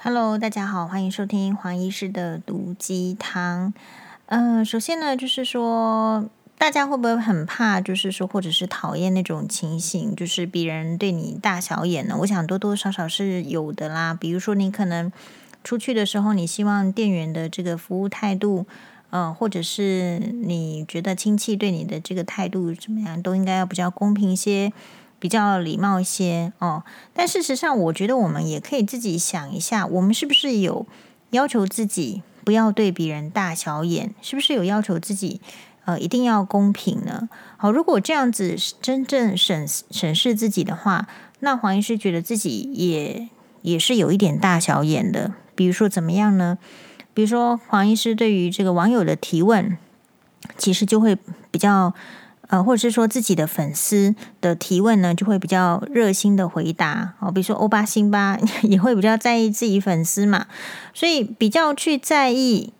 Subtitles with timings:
[0.00, 3.74] Hello，大家好，欢迎收听黄医师的毒鸡汤。
[4.26, 12.16] 呃，首先呢，就是说，大家会不会很怕，就是说，或者是讨厌那种情形，就是别人对你大小眼呢？
[12.20, 14.14] 我想多多少少是有的啦。
[14.14, 15.10] 比如说，你可能
[15.64, 18.66] 出去的时候，你希望店员的这个服务态度，
[19.10, 24.72] 呃，或者是你觉得亲戚对你的这个态度怎么样，都应该要比较公平一些。
[25.18, 30.86] 比较礼貌一些哦，但事实上，我觉得我们也可以自己想一下，我们是不是有
[31.30, 34.14] 要求自己不要对别人大小眼？
[34.22, 35.40] 是不是有要求自己
[35.86, 37.28] 呃一定要公平呢？
[37.56, 41.08] 好，如果这样子真正审审视自己的话，
[41.40, 43.28] 那黄医师觉得自己也
[43.62, 45.32] 也是有一点大小眼的。
[45.56, 46.58] 比如说怎么样呢？
[47.12, 49.76] 比如说黄医师对于这个网友的提问，
[50.56, 51.18] 其实就会
[51.50, 51.92] 比较。
[52.48, 57.30] 呃，或者是说自己的粉丝的提问呢，就会比较热心的回答哦。
[57.30, 60.46] 比如说欧巴、辛巴 也会比较在意自己粉丝嘛，
[60.94, 62.72] 所以比较去在意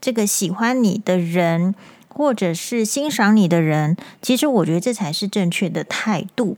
[0.00, 1.74] 这个喜欢你的人，
[2.08, 3.96] 或者是欣赏你的人。
[4.22, 6.56] 其实我觉得这才是正确的态度。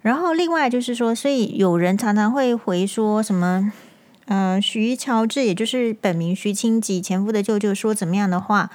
[0.00, 3.70] 然后另外就是说，所以有人常常会回说什么，
[4.24, 8.70] 呃，徐乔治，也就是本名徐清吉前夫的舅舅说怎么样的话。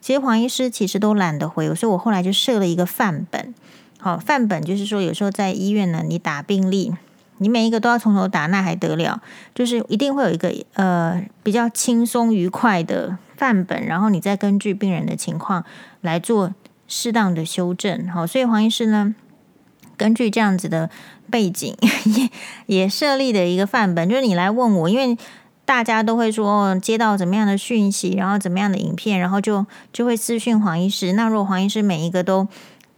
[0.00, 3.54] 其实黄医师其实都懒得回，所以我后来就设了一个范本。
[3.98, 6.94] 好，范本就是说，有时候在医院呢，你打病历，
[7.38, 9.20] 你每一个都要从头打，那还得了？
[9.54, 15.64] 就是一定会有一个呃比较轻松愉快的范本，然后你再根据病人的情况
[16.00, 16.54] 来做
[16.86, 18.08] 适当的修正。
[18.08, 19.14] 好，所以黄医师呢，
[19.96, 20.88] 根据这样子的
[21.28, 22.30] 背景， 也
[22.66, 25.18] 也设立了一个范本，就是你来问我，因为。
[25.68, 31.12] 大家都会说接到怎么样的讯息，然后怎么样的影片，然后就就会私讯黄医师。
[31.12, 32.48] 那如果黄医师每一个都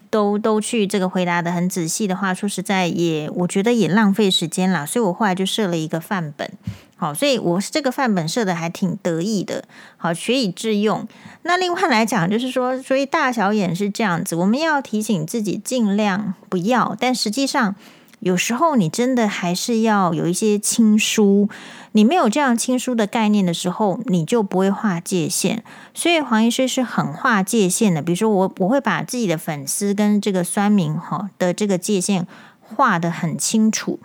[0.08, 4.86] 都都去这个回答得很仔细的话，说实在也我觉得也浪费时间啦。
[4.86, 6.48] 所以我后来就设了一个范本，
[6.94, 9.64] 好，所以我这个范本设的还挺得意的，
[9.96, 11.08] 好，学以致用。
[11.42, 17.74] 那另外来讲，就是说，所以大小眼是这样子，我们要提醒自己尽量不要，但实际上。
[18.20, 21.48] 有时候你真的还是要有一些亲疏，
[21.92, 25.64] 你没有这样亲疏的概念的时候，你就不会划界限。
[25.94, 28.02] 所以黄医师是很划界限的。
[28.02, 32.26] 比如说我我会把自己的粉丝跟这个酸民哈的这个界限
[32.60, 33.98] 画得很清楚。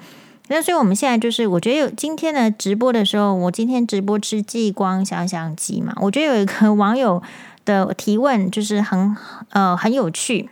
[0.47, 7.21] 那所以我们现在就是，我觉得有今天的直播的时候，我今天直播吃激光香香鸡嘛，我觉得有一个 网友
[7.65, 9.17] 的提问就是很
[9.49, 10.49] 呃很有趣。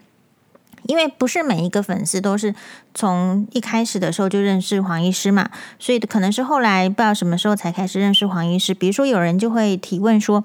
[0.87, 2.53] 因为不是每一个粉丝都是
[2.93, 5.49] 从一开始的时候就认识黄医师嘛，
[5.79, 8.73] 所以可能是后来不知道什么时候才开始认识黄医师。
[8.73, 10.43] 比如说有人就会提问说，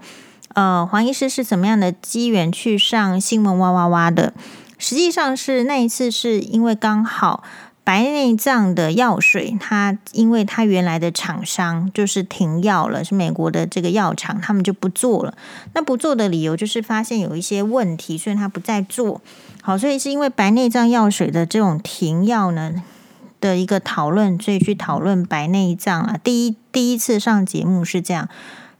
[0.54, 4.32] 呃，黄医师是怎么样的机缘去上新闻哇哇哇的？
[4.78, 7.44] 实际上是那一次是因为刚好。
[7.84, 15.32] 白内障的药水，它因为它原来的厂商就是停药了，是美国的这个药厂，他们就不做了。
[15.72, 19.22] 那不做的理由就是发现有一些问题，所以他不再做。
[19.68, 22.82] 好，所以是因为白内障药水的这种停药呢
[23.38, 26.18] 的一个讨论，所以去讨论白内障啊。
[26.24, 28.30] 第一第一次上节目是这样，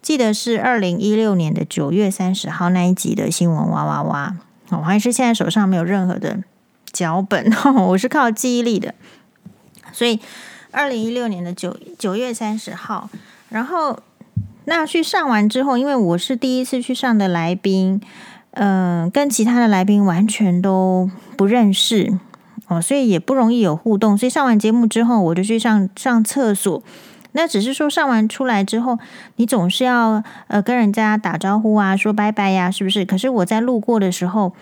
[0.00, 4.36] 记得是二零一六年的九月三十号那一集的新闻哇哇哇。
[4.70, 6.38] 我还是现在手上没有任何的。
[6.90, 7.52] 脚本，
[7.88, 8.94] 我是靠记忆力的，
[9.92, 10.18] 所以
[10.70, 13.10] 二零一六年的九九月三十号，
[13.50, 14.00] 然后
[14.64, 18.00] 那去上完之后，因为我是第一次去上的来宾，
[18.58, 22.18] 嗯、跟其他的来宾完全都不认识
[22.66, 24.18] 哦，所以也不容易有互动。
[24.18, 26.82] 所以上完节目之后，我就去上上厕所。
[27.32, 28.98] 那只是说上完出来之后，
[29.36, 33.04] 你总是要呃跟人家打招呼啊，说拜拜呀，是不是？
[33.04, 34.52] 可是我在路过的时候。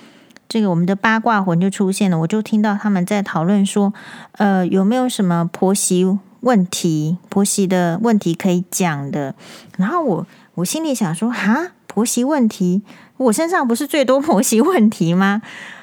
[0.49, 3.93] 这个我们的八卦魂就出现了，我就听到他们在讨论说，
[4.39, 6.07] 呃，有没有什么婆媳
[6.39, 9.35] 问题、婆媳的问题可以讲的？
[9.77, 12.83] 然后我我心里想说，哈，婆媳问题，
[13.17, 15.41] 我身上不是最多婆媳问题吗？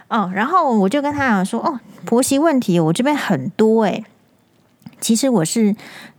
[0.09, 4.05] 哦，然后我就跟他讲说，哦，婆媳问题我这边很多诶，
[5.01, 5.75] 其实我是。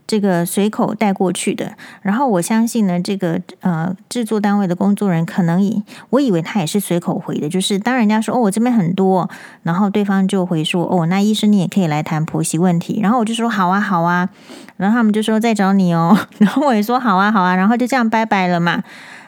[0.07, 1.73] 这个随口带过去的，
[2.03, 9.31] 然后我相信呢，这个呃制作单位的工作人可能以我以为他也是随口回的，就是当人家说哦，我这边很多，
[9.63, 14.29] 然后对方就回说哦，那医生你也可以来谈婆媳问题，然后我就说好啊好啊，
[14.77, 18.83] 然后他们就说再找你哦， 然后我也说好啊好啊，然后就这样拜拜了嘛。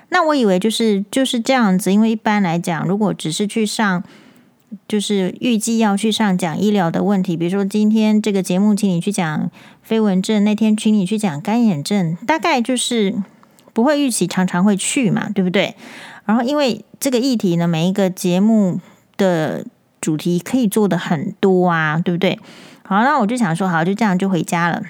[0.09, 4.03] 那我以为就是就是这样子，因为一般来讲，如果只是去上。
[4.89, 9.49] 就是预计要去上讲医疗的问题，比如说今天这个节目请你去讲
[9.81, 13.15] 飞蚊症，那天请你去讲干眼症，大概就是
[13.73, 15.77] 不会预期常常会去嘛，对不对？
[16.25, 18.81] 然后因为这个议题呢，每一个节目
[19.17, 19.65] 的
[20.01, 22.39] 主题可以做的很多啊，对不对？
[22.83, 24.83] 好，那我就想说，好，就这样就回家了。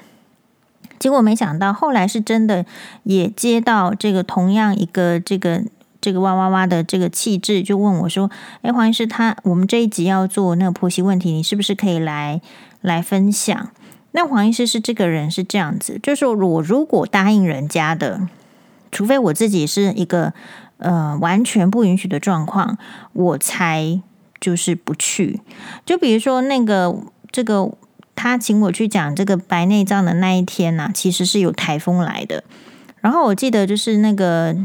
[0.98, 2.64] 结果没想到后来是真的
[3.04, 5.62] 也接到这个同样一个这个
[6.00, 8.31] 这个哇哇哇的这个气质，就问我说
[8.62, 12.40] ：“哎，黄医师，他我们这一集要做那个婆媳问题，你是不是可以来
[12.81, 13.70] 来分享？”
[14.12, 18.28] 那黄医师是这个人是这样子，就是我如果答应人家的，
[18.90, 20.32] 除非我自己是一个
[20.78, 22.78] 呃完全不允许的状况，
[23.12, 24.00] 我才
[24.40, 25.40] 就是不去。
[25.84, 26.96] 就比如说那个
[27.31, 27.72] 这个。
[28.16, 32.42] 他请我去讲这个白内障的那一天呐、其实是有台风来的。
[33.00, 34.56] 然后我记得就是那个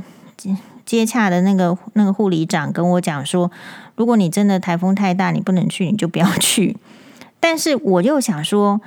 [0.84, 3.52] 接洽的那个那个护理长跟我讲说，
[3.96, 6.78] 如果你真的台风太大，你不能去，你就不要去。
[7.40, 8.82] 但是我又想说，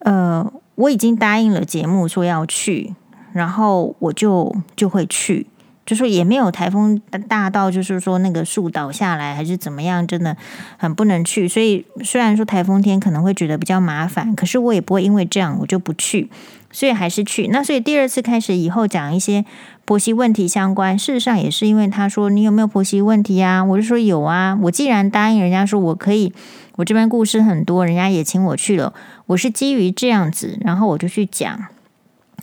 [0.00, 2.94] 呃，我已经答应了节目说要去，
[3.32, 5.46] 然后我就就会去。
[5.86, 10.36] 就说也没有台风大到，就是说那个树倒下来还是怎么样，真的
[10.76, 11.46] 很不能去。
[11.46, 16.28] 所以虽然说台风天可能会觉得比较麻烦，可是我也不会因为这样我就不去，
[16.72, 17.46] 所以还是去。
[17.52, 19.44] 那所以第二次开始以后讲一些
[19.84, 23.62] 婆媳问题相关，事实上也是因为他说你有没有婆媳问题啊？
[23.62, 24.58] 我就说有啊。
[24.62, 26.32] 我既然答应人家说我可以，
[26.74, 28.92] 我这边故事很多，人家也请我去了，
[29.26, 31.66] 我是基于这样子，然后我就去讲。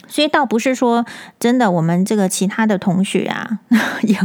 [0.08, 1.06] 所以倒不是说
[1.40, 3.60] 真的，我们这个其他的同学啊，
[4.04, 4.18] 也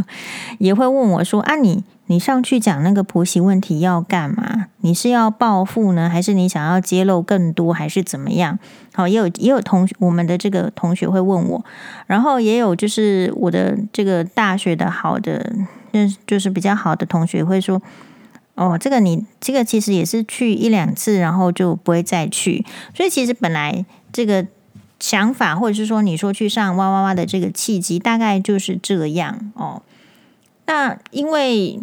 [0.58, 4.66] 也会问我说：“啊你，你你上去讲那个婆媳问题要干嘛？
[4.78, 8.58] 你是要报复呢，还是你想要揭露更多，还是怎么样？”
[8.92, 11.64] 好，也有也有同学，我们的这个同学会问我，
[12.06, 15.54] 然后也有就是我的这个大学的好的，
[15.92, 17.80] 就是就是比较好的同学会说
[18.56, 24.44] ：“哦，这个你这个其实也是去一两次，然后就不会再去。”所以其实本来这个。
[25.08, 29.80] 想法，或者是说，你说去上哇哇哇的这个契机，大概就是这样哦。
[30.66, 31.80] 那因为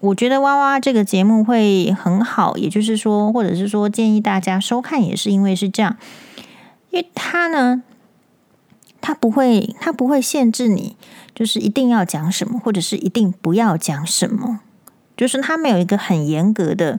[0.00, 5.98] 我觉得哇哇这个节目会很好，也就是说，或者是说建议大家收看，也是因为是这样，
[6.88, 7.82] 因为它呢，
[9.02, 10.96] 它不会，它不会限制你，
[11.34, 14.60] 就是一定要讲什么，或者是一定不要讲什么，
[15.14, 16.98] 就是它没有一个很严格的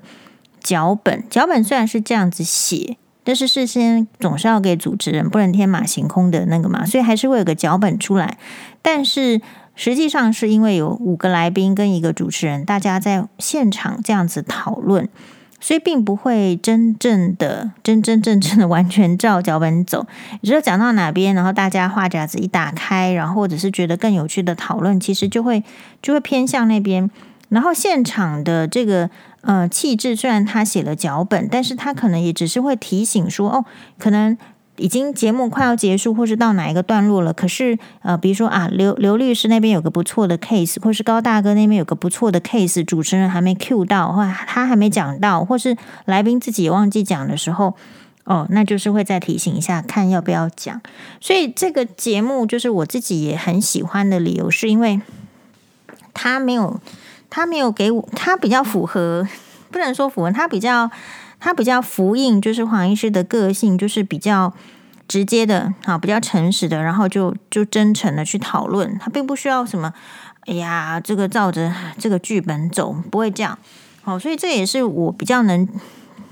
[0.60, 1.24] 脚本。
[1.28, 2.98] 脚本虽然是这样子写。
[3.29, 8.39] 但是事先总是要给主持人，不能天马行空的那个嘛，所以还是会有个脚本出来。
[8.81, 9.39] 但是
[9.75, 15.07] 实际上是因为有五个来宾跟一个主持人，大家在现场这样子讨论，
[15.59, 20.07] 所以并不会真正的真真正正的完全照脚本走。
[20.41, 25.63] 也就是讲到哪边，然后大家话匣子一打开，然后或者是觉得更有趣的讨论，其实就会
[26.01, 27.07] 就会偏向那边。
[27.49, 29.11] 然后现场的这个。
[29.41, 33.65] 呃，气质虽然他写了脚本，但是他可能也只是会提醒说，哦，
[33.97, 34.38] 可能
[34.75, 37.31] 已经节目快要结束，或是到哪一个段落了。
[37.31, 47.75] 可是，呃，比如说啊，刘刘律师那边有个不错的 case，或是高大哥那边有个不错的 case，主持人还没 cue 到，或他还没讲到，或是来宾自己忘记讲的时候，
[48.25, 50.81] 哦，那就是会再提醒一下，看要不要讲。
[51.21, 55.00] 所以这个节目就是我自己也很喜欢的理由，是因为
[56.13, 56.81] 他没有。
[57.29, 59.27] 他没有给我，他比较符合，
[59.69, 60.89] 不能说符合，他比较，
[61.39, 64.51] 他比较符应，就是黄医师的个性，就是比较
[65.07, 69.93] 直接的，啊，比较诚实的，然后就就真诚的去讨论，他并不需要什么，
[70.47, 73.57] 哎呀，这个照着这个剧本走，不会这样，
[74.01, 75.67] 好，所以这也是我比较能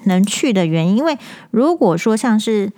[0.05, 1.17] 能去的原因，因为
[1.51, 2.71] 如果说像是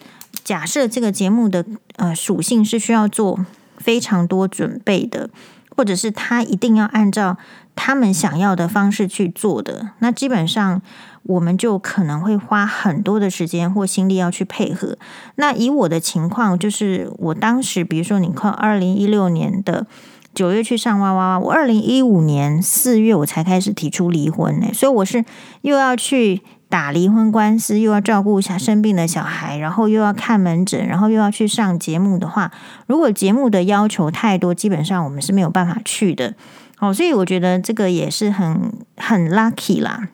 [0.44, 3.46] 假设这个节目的呃属性是需要做
[3.78, 5.30] 非常多准备的，
[5.76, 7.38] 或者是他一定要按照。
[7.82, 10.82] 他们想要的方式去做的，那基本上
[11.24, 14.98] 我们就可能会花很多的时间或心力要去配合。
[15.36, 19.88] 那以我的情况，就是我当时，比如说你看，二零一六年的
[20.36, 25.24] 九月去上哇哇哇，我二零一五年四月我才开始提出离婚呢，所以我是
[25.62, 32.52] 又要去打离婚官司，又要照顾一下生病的小孩，然后又要看门诊，然后又要去上节目的话，
[32.88, 36.36] 如果节目的要求太多，基本上我们是没有办法去的。
[36.80, 40.08] 哦，所以我觉得这个也是很很 lucky 啦，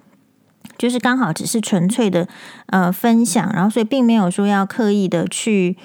[0.77, 2.27] 就是刚好只是纯粹的
[2.67, 5.77] 呃分享，然后所以并没有说要刻意的去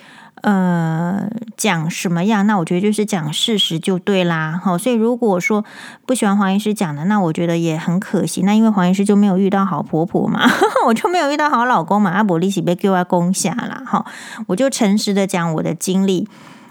[0.43, 4.59] 呃讲什么样，那我觉得就是讲事实就对啦。
[4.65, 5.63] 好，所以如果说
[6.07, 8.41] 不喜欢黄医师讲的，那我觉得也很可惜。
[8.43, 10.51] 那因为黄医师就没有遇到好婆婆嘛，
[10.87, 14.05] 我就没有遇到好老公嘛，阿伯利息被给我攻下了哈，
[14.47, 16.27] 我就诚实的讲我的经历。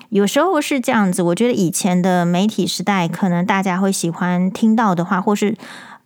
[0.10, 5.56] 有时候是这样子，我觉得以前的媒体时代，可能大家会喜欢听到的话，或是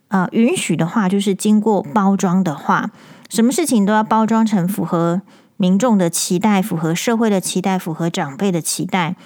[0.08, 2.90] 呃允许的话，就是经过包装的话，
[3.30, 5.22] 什么事情都要包装成符合
[5.56, 9.16] 民众的期待、符合社会的期待、符合长辈的期待。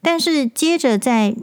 [0.00, 1.34] 但是接着在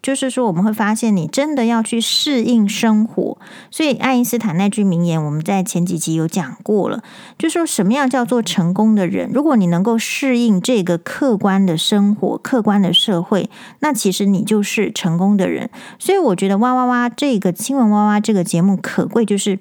[0.00, 3.36] 就是说，我们会发现你真的要去适应生活。
[3.70, 7.02] 所以，爱因斯坦那句名言，我们在前几集有讲过了，
[7.36, 9.28] 就说什么样叫做成功的人？
[9.34, 13.50] 如果你能够适应这个客观的生活、客观的社会，
[13.80, 15.68] 那其实你就是成功的人。
[15.98, 19.58] 所以，我觉得哇哇哇这个新闻哇哇这个节目可贵，就是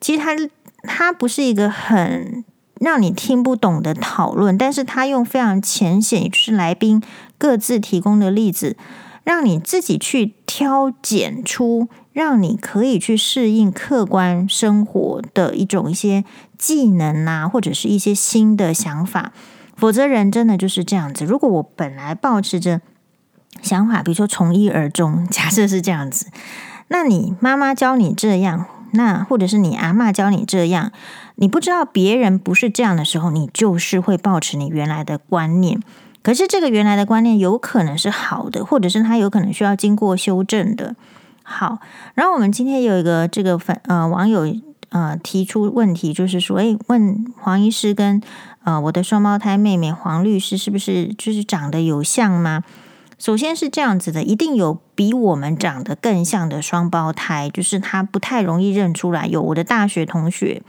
[0.00, 0.36] 其实它
[0.82, 2.44] 它不是一个很
[2.78, 7.02] 让你听不懂的讨论，但是它用非常浅显，就是来宾
[7.38, 8.76] 各自提供的例子。
[9.28, 16.24] 让你自己去挑拣出，让你可以去适应客观生活的一种一些
[16.56, 19.34] 技能啊，或者是一些新的想法。
[19.76, 21.26] 否则，人真的就是这样子。
[21.26, 22.80] 如果我本来抱持着
[23.60, 26.28] 想法，比如说从一而终，假设是这样子，
[26.88, 30.90] 那你妈妈教你这样，那或者是你阿嬷教你这样，
[31.34, 35.82] 你不知道别人不是这样的时候，你就是会保持你原来的观念。
[36.22, 40.94] 可是这个原来的观念有可能是好的，或者是他有可能需要经过修正的。
[41.42, 41.78] 好，
[42.14, 44.54] 然后我们今天有一个这个粉呃网友
[44.90, 48.20] 呃提出问题，就是说，诶，问黄医师跟
[48.64, 52.62] 呃我的双胞胎妹妹黄律师是不是就是长得有像吗？
[53.18, 59.26] 首先是这样子的，一定有比我们长得更像的双胞胎，就是他不太容易认出来。
[59.26, 60.62] 有我的大学同学，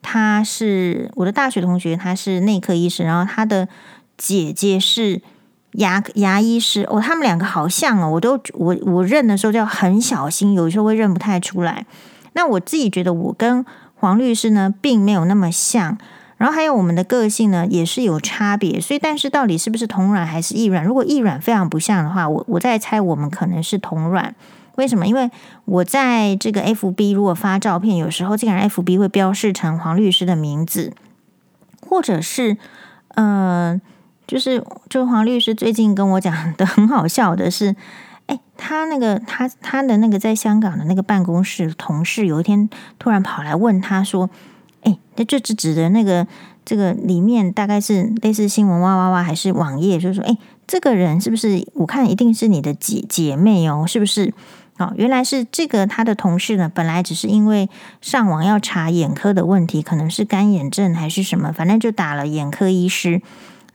[0.00, 3.68] 他是我的大学同学，他是内科医生，然后他的。
[4.16, 5.20] 姐姐是
[5.72, 11.84] 牙牙医师哦，他们两个好像哦，我都我我认的时候就要很小心，有时候会认不太出来。
[12.32, 15.98] 那我自己觉得我跟黄律师呢，并没有那么像，
[16.36, 20.84] 然后还有我们的个性呢也是有差别，所以但是到底是不是同卵还是异卵？
[20.84, 24.34] 如果异卵非常不像的话，我我在猜我们可能是同卵。
[24.76, 25.06] 为什么？
[25.06, 25.30] 因为
[25.64, 30.94] 我在这个 FB 如果发照片，有时候竟然 FB 会标示成黄律师的名字，
[31.86, 32.56] 或者是
[33.16, 33.80] 嗯。
[34.26, 37.76] 就是，就黄律师最近跟我讲的很好笑的是，
[38.26, 42.68] 哎，他那个他他的那个在香港的那个办公室同事，有一天
[42.98, 44.28] 突然跑来问他说，
[44.82, 46.26] 哎，那这指指的那个
[46.64, 51.64] 这个里面大概是类似新闻哇哇哇还是网页，就是说，哎，这个人是不是？
[51.74, 54.34] 我看一定是你的姐姐妹哦，是不是？
[54.78, 63.22] 哦，原来是这个他的同事呢，本来只是因为上网要查眼科的问题，可能是干眼症还是什么，反正就打了眼科医师。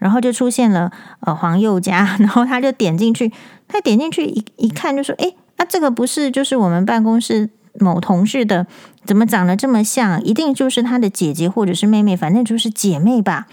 [0.02, 3.32] 然后就出现了呃黄宥嘉， 然后他就点进去，
[3.68, 7.48] 他点进去一一看就说：“诶，那、啊、这个不是就是我们办公室
[7.80, 8.66] 某同事的，
[9.06, 10.20] 怎么长得这么像？
[10.24, 13.46] 一定就是他的姐姐或者是妹妹，反正就是姐妹吧。”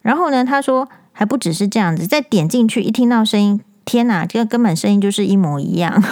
[0.00, 6.02] 然后呢，他说还不只是这样子，再点进去一听到声音，天哪，这个根本声音就是一模一样。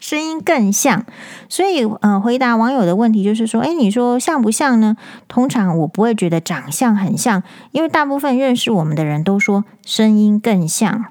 [0.00, 1.04] 声音更像，
[1.48, 4.96] 所以呃，回答网友的问题就是说，诶，你说像不像呢？
[5.28, 7.42] 通常我不会觉得长相很像，
[7.72, 11.04] 因为大部分认识我们的人都说声音更像。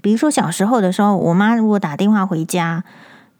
[0.00, 2.84] 比如说小时候的时候，我妈如果打电话回家，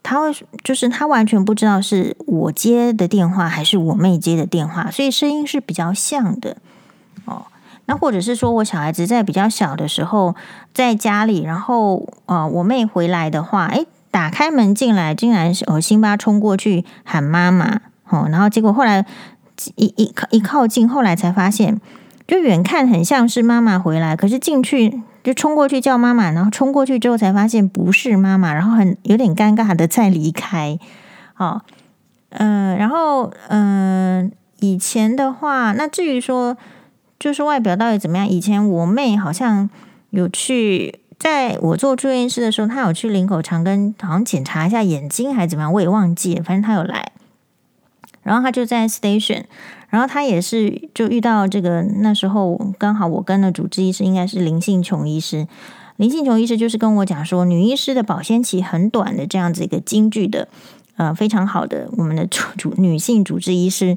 [0.03, 6.57] 她会就是她完全不知道是我接的电话还是我妹接的电话，所以声音是比较像的
[7.25, 7.47] 哦。
[7.85, 10.35] 那或者是说我小孩子在比较小的时候
[10.75, 13.87] 在家里，然后呃，我妹回来的话，诶。
[14.17, 19.05] 打开门进来，竟然是哦，辛巴冲过去喊妈妈哦，然后结果后来
[19.75, 21.79] 一一靠一靠近，后来才发现，
[22.27, 30.79] 就远看很像是妈妈回来，可是进去就冲过去叫妈妈，然后冲过去之后才发现不是妈妈，然后很有点尴尬的再离开。
[31.37, 31.61] 哦，
[32.31, 36.57] 嗯、然后嗯、以前的话，那至于说
[37.19, 39.69] 就是外表到底怎么样，以前我妹好像
[40.09, 41.01] 有去。
[41.19, 46.43] 在我做住院医师的时候，他有去林口长庚，好像检查一下眼睛还是怎么样，我也忘记了。
[46.43, 47.13] 反正他有来，
[48.23, 49.45] 然后他就在 station，
[49.89, 55.49] 然后他也是就遇到这个那时候刚好我跟的主治医师应该是林信琼医师，
[55.97, 60.49] 林信琼医师就是跟我讲说，女医师的保鲜期很短的这样子一个京剧的，
[60.97, 63.97] 呃，非常好的我们的主主女性主治医师。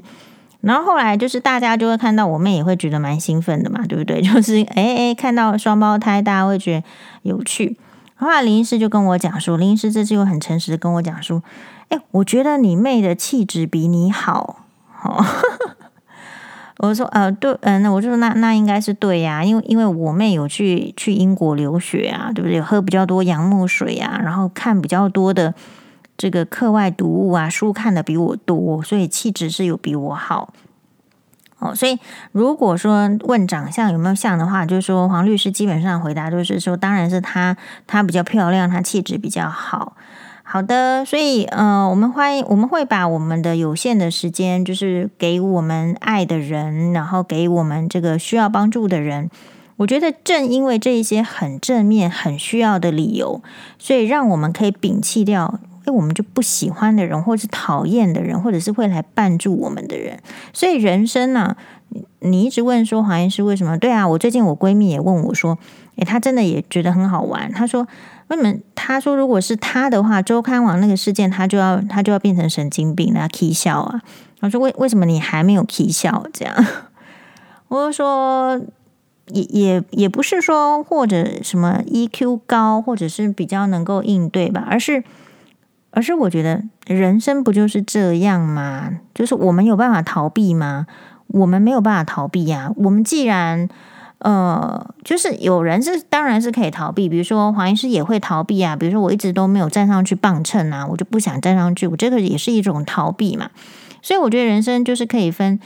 [0.60, 4.20] 然后后来就是大家就会看到我妹也会觉得蛮兴奋的嘛，对不对？
[4.22, 6.86] 就是诶诶，看到双胞胎，大家会觉得
[7.22, 7.76] 有趣。
[8.16, 11.42] 后来林医师就跟我讲说，林医师这次又很诚实的跟我讲说，
[11.88, 14.64] 诶，我觉得你妹的气质比你好。
[15.02, 15.24] 哦，
[16.78, 22.60] 我说呃对，嗯、那我就说那那应该是对呀，因为因为我妹有去去英国留学啊，对不对？
[22.60, 25.54] 喝比较多洋墨水啊，然后看比较多的。
[26.20, 30.52] 这个课外读物啊，书看的比我多，所以气质是有比我好。
[31.60, 31.98] 哦，所以
[32.32, 39.96] 如果说问长相有没有像的话，就是说黄律师基本上回答就是说，当然是她，她比较漂亮，她气质比较好。
[40.42, 49.30] 好的，所以呃，我们欢迎，我们会把我们的有限的时间，就是给我们爱的人，然后给我们这个需要帮助的人。
[49.76, 53.40] 我觉得正因为这一些很正面、很需要的理由，
[53.78, 60.18] 所以让我们可以摒弃掉，哎，我们就不喜欢的人，或者是讨厌的人，或者是会来绊住我们的人。
[60.52, 61.56] 所以人生呢、
[62.20, 63.78] 你一直问说黄医师为什么？
[63.78, 65.58] 对啊，我最近我闺蜜也问我说，
[65.96, 67.50] 哎，她真的也觉得很好玩。
[67.52, 67.86] 她说，
[68.28, 68.54] 为什么？
[68.74, 74.02] 她说，如果是她的话，周刊王那个事件，她就要她就要变成神经病，那起笑啊。
[74.40, 76.26] 我说，为为什么你还没有起笑？
[76.32, 76.66] 这样，
[77.68, 78.60] 我就说。
[79.32, 85.04] 也也也不是说或者什么 EQ 高，或者是比较能够应对吧，而是
[85.90, 88.90] 而是我觉得人生不就是这样吗？
[89.14, 90.86] 就是我们有办法逃避吗？
[91.28, 92.72] 我们没有办法逃避呀。
[92.76, 93.68] 我们既然
[94.18, 98.76] 呃，就是有人是当然是可以逃避，比如说黄医师也会逃避啊。
[98.76, 103.50] 比如说我一直都没有站上去磅秤啊，我就不想站上去，我这个也是一种逃避嘛。
[104.02, 105.58] 所以我觉得人生就是可以分。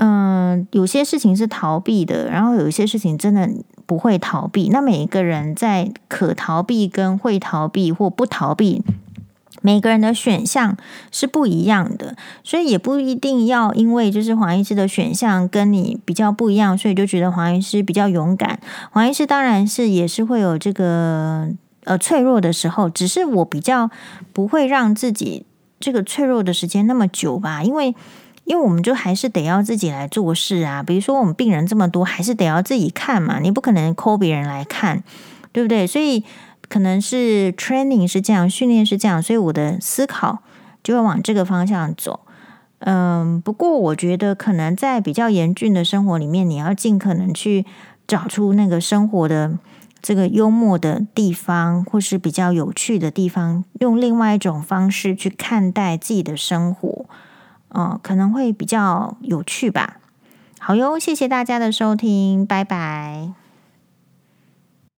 [0.00, 3.50] 嗯，有些事情是逃避的，然后有一些事情真的
[3.84, 4.68] 不会逃避。
[4.68, 8.84] 那每一个人在可逃避跟会逃避或不逃避，
[9.60, 10.76] 每个人的选项
[11.10, 18.60] 是不一样的，所以也不一定要因为就是黄医师的选项跟你比较不一样，所以就觉得黄医师比较勇敢。
[18.90, 21.48] 黄医师当然是也是会有这个
[21.84, 23.90] 呃脆弱的时候，只是我比较
[24.32, 25.44] 不会让自己
[25.80, 27.94] 这个脆弱的时间那么久吧，因为。
[28.44, 35.04] 因为我们就还是得要自己来做事啊，比如说我们病人这么多，还是得要自己看嘛，你不可能抠别人来看，
[35.52, 35.86] 对不对？
[35.86, 36.24] 所以
[36.68, 40.38] 可能是 training 是这样，训练是这样，所以我的思考
[40.82, 42.20] 就会往这个方向走。
[42.80, 47.66] 嗯，不过我觉得可能在比较严峻的生活里面，你要尽可能去
[48.06, 49.58] 找出那个生活的
[50.00, 57.06] 这个幽默的地方，或是比较有趣的地方，用另外一种方式去看待自己的生活。
[57.74, 59.96] 嗯，可能会比较有趣吧。
[60.60, 63.47] 好哟，谢谢大家的收听，拜拜。